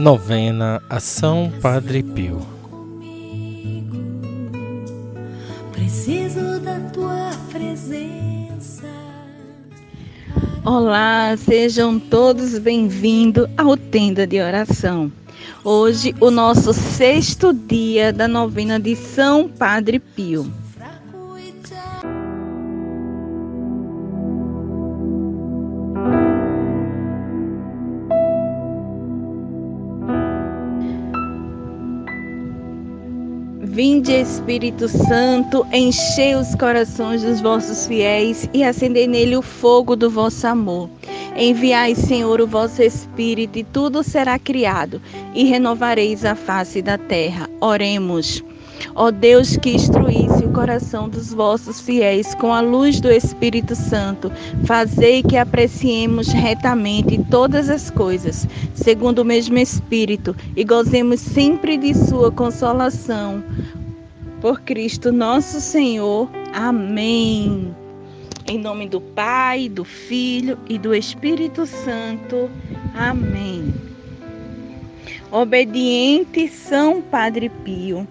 [0.00, 2.40] Novena a São Padre Pio.
[5.72, 8.88] Preciso da tua presença.
[10.64, 15.12] Olá, sejam todos bem-vindos ao Tenda de Oração.
[15.62, 20.50] Hoje, o nosso sexto dia da novena de São Padre Pio.
[33.82, 40.10] Vinde, Espírito Santo, enchei os corações dos vossos fiéis e acendei nele o fogo do
[40.10, 40.90] vosso amor.
[41.34, 45.00] Enviai, Senhor, o vosso Espírito, e tudo será criado,
[45.34, 47.48] e renovareis a face da terra.
[47.58, 48.44] Oremos.
[48.94, 54.30] Ó Deus que instruísse o coração dos vossos fiéis com a luz do Espírito Santo,
[54.64, 61.94] fazei que apreciemos retamente todas as coisas, segundo o mesmo Espírito, e gozemos sempre de
[61.94, 63.42] sua consolação.
[64.40, 66.28] Por Cristo nosso Senhor.
[66.54, 67.74] Amém.
[68.48, 72.50] Em nome do Pai, do Filho e do Espírito Santo.
[72.94, 73.72] Amém.
[75.30, 78.08] Obediente São Padre Pio,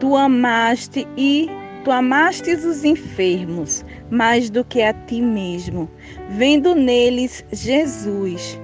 [0.00, 1.48] tu amaste e
[1.84, 5.88] tu amastes os enfermos mais do que a ti mesmo,
[6.30, 8.58] vendo neles Jesus.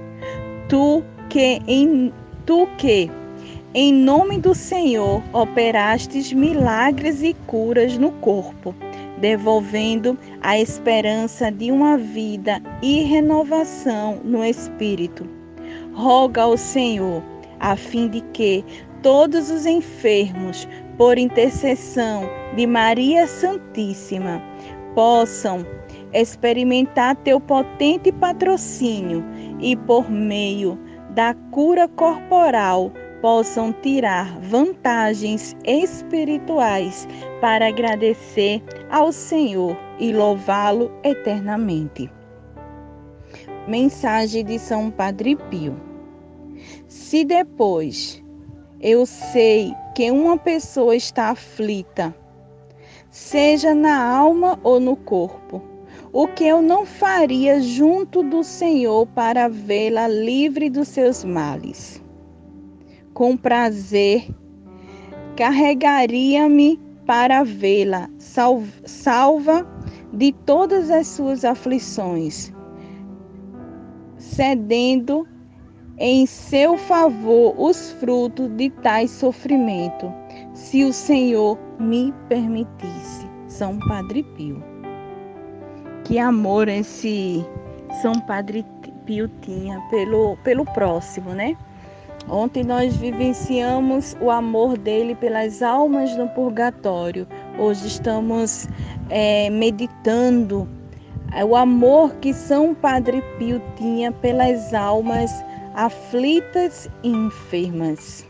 [0.67, 2.11] Tu que em
[2.45, 3.09] tu que
[3.73, 8.73] em nome do Senhor operastes milagres e curas no corpo
[9.19, 15.27] devolvendo a esperança de uma vida e renovação no espírito.
[15.93, 17.23] Roga ao Senhor,
[17.59, 18.63] a fim de que
[19.01, 20.67] todos os enfermos,
[20.97, 22.23] por intercessão
[22.55, 24.41] de Maria Santíssima,
[24.95, 25.65] possam
[26.13, 29.23] experimentar teu potente patrocínio
[29.59, 30.77] e, por meio
[31.11, 32.91] da cura corporal,
[33.21, 37.07] possam tirar vantagens espirituais
[37.41, 42.11] para agradecer ao Senhor e louvá-lo eternamente.
[43.67, 45.75] Mensagem de São Padre Pio.
[46.87, 48.23] Se depois
[48.81, 52.15] eu sei que uma pessoa está aflita,
[53.09, 55.61] seja na alma ou no corpo,
[56.13, 62.01] o que eu não faria junto do Senhor para vê-la livre dos seus males?
[63.17, 64.29] com prazer
[65.35, 68.07] carregaria-me para vê-la
[68.85, 69.67] salva
[70.13, 72.53] de todas as suas aflições,
[74.19, 75.27] cedendo
[75.99, 80.11] em seu favor os frutos de tais sofrimento,
[80.53, 83.27] se o Senhor me permitisse.
[83.47, 84.63] São Padre Pio.
[86.03, 87.43] Que amor esse
[88.01, 88.63] São Padre
[89.05, 91.57] Pio tinha pelo, pelo próximo, né?
[92.29, 97.25] Ontem nós vivenciamos o amor dele pelas almas no purgatório.
[97.57, 98.67] Hoje estamos
[99.09, 100.67] é, meditando
[101.33, 105.31] é, o amor que São Padre Pio tinha pelas almas
[105.77, 108.27] aflitas e enfermas.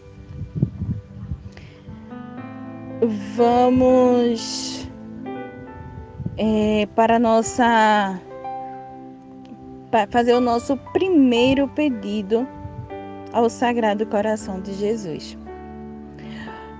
[3.36, 4.86] Vamos
[6.38, 8.20] é, para nossa
[9.90, 12.46] para fazer o nosso primeiro pedido
[13.32, 15.38] ao Sagrado Coração de Jesus.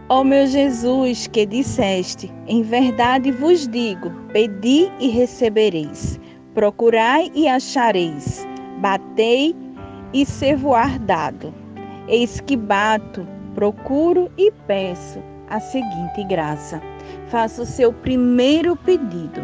[0.10, 6.20] Ó meu Jesus, que disseste, em verdade vos digo: pedi e recebereis,
[6.54, 8.46] procurai e achareis,
[8.82, 9.67] batei e
[10.26, 11.54] ser-vos dado.
[12.08, 15.20] Eis que bato, procuro e peço
[15.50, 16.82] a seguinte graça.
[17.28, 19.42] Faça o seu primeiro pedido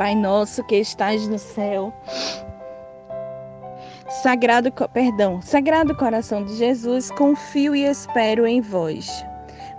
[0.00, 1.92] Pai nosso que estás no céu.
[4.22, 9.24] Sagrado, perdão, Sagrado coração de Jesus, confio e espero em vós.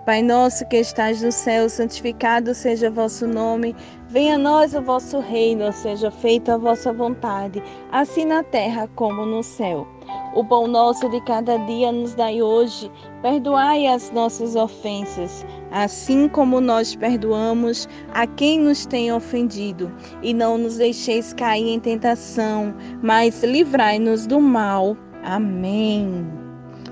[0.03, 3.75] Pai nosso que estás no céu, santificado seja o vosso nome.
[4.07, 7.61] Venha a nós o vosso reino, seja feita a vossa vontade,
[7.91, 9.88] assim na terra como no céu.
[10.34, 12.90] O pão nosso de cada dia nos dai hoje.
[13.22, 19.92] Perdoai as nossas ofensas, assim como nós perdoamos a quem nos tem ofendido.
[20.24, 24.96] E não nos deixeis cair em tentação, mas livrai-nos do mal.
[25.24, 26.25] Amém.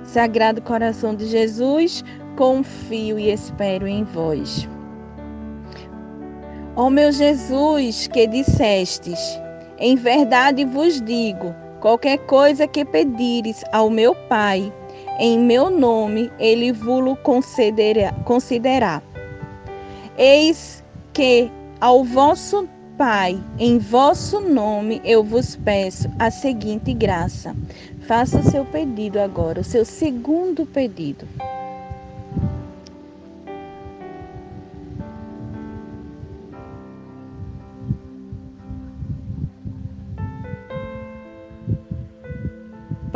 [0.04, 2.04] Sagrado coração de Jesus,
[2.36, 4.68] confio e espero em vós.
[6.76, 9.20] Ó meu Jesus, que dissestes,
[9.78, 14.72] em verdade vos digo, Qualquer coisa que pedires ao meu Pai,
[15.18, 19.02] em meu nome, ele vos concederá, considerará.
[20.18, 20.84] Eis
[21.14, 21.50] que
[21.80, 22.68] ao vosso
[22.98, 27.56] Pai, em vosso nome eu vos peço a seguinte graça.
[28.02, 31.26] Faça o seu pedido agora, o seu segundo pedido.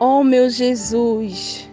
[0.00, 1.70] Ó oh, meu Jesus,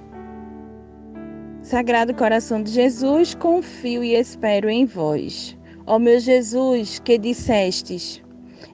[1.64, 5.58] Sagrado Coração de Jesus, confio e espero em vós.
[5.88, 8.22] Ó oh, meu Jesus, que dissestes: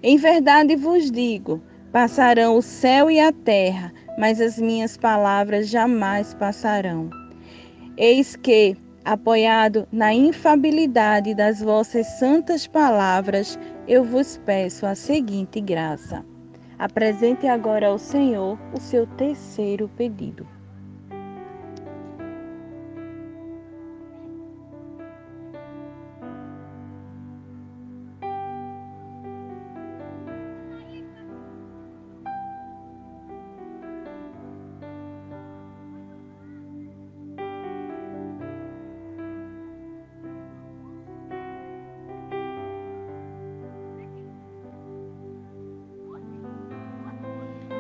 [0.04, 1.62] Em verdade vos digo,
[1.94, 7.10] passarão o céu e a terra, mas as minhas palavras jamais passarão.
[7.96, 13.58] Eis que, apoiado na infabilidade das vossas santas palavras,
[13.88, 16.26] eu vos peço a seguinte graça.
[16.80, 20.57] Apresente agora ao Senhor o seu terceiro pedido.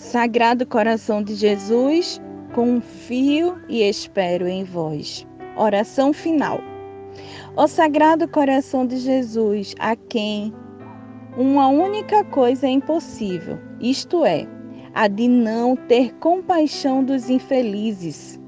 [0.00, 2.20] Sagrado coração de Jesus,
[2.54, 5.26] confio e espero em vós.
[5.56, 6.58] Oração final.
[7.54, 10.54] Ó Sagrado coração de Jesus, a quem
[11.36, 14.48] uma única coisa é impossível, isto é,
[14.94, 18.40] a de não ter compaixão dos infelizes.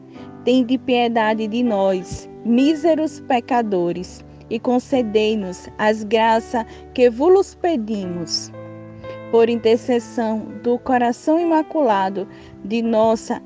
[0.44, 8.50] Tende piedade de nós, míseros pecadores, e concedei-nos as graças que vos pedimos
[9.32, 12.28] por intercessão do coração imaculado
[12.62, 13.42] de nossa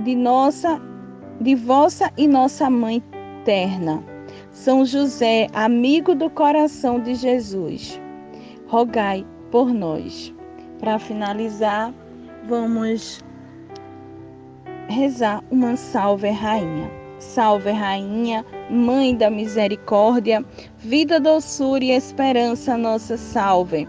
[0.00, 0.82] de nossa
[1.40, 3.00] de vossa e nossa mãe
[3.44, 4.02] terna.
[4.50, 8.00] São José, amigo do coração de Jesus.
[8.66, 10.34] Rogai por nós.
[10.78, 11.94] Para finalizar,
[12.48, 13.20] vamos
[14.88, 16.90] rezar uma salve rainha.
[17.18, 20.44] Salve rainha, mãe da misericórdia,
[20.78, 23.88] vida, doçura e esperança, nossa salve.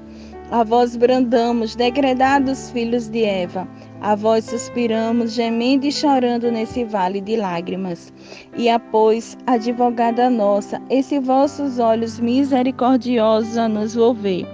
[0.51, 3.67] A vós brandamos, degredados filhos de Eva.
[4.01, 8.13] A vós suspiramos, gemendo e chorando nesse vale de lágrimas.
[8.55, 14.45] E após, advogada nossa, esses vossos olhos misericordiosos a nos volver.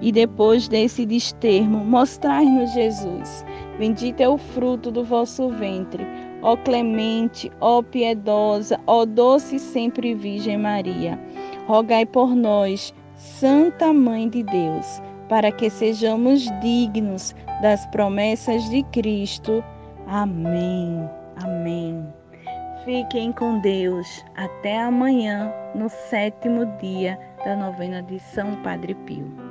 [0.00, 3.44] E depois desse destermo, mostrai-nos Jesus.
[3.78, 6.06] Bendito é o fruto do vosso ventre.
[6.40, 11.18] Ó clemente, ó piedosa, ó doce sempre Virgem Maria.
[11.66, 15.02] Rogai por nós, Santa Mãe de Deus
[15.32, 19.64] para que sejamos dignos das promessas de Cristo.
[20.06, 21.08] Amém.
[21.42, 22.06] Amém.
[22.84, 24.22] Fiquem com Deus.
[24.36, 29.41] Até amanhã, no sétimo dia da novena de São Padre Pio.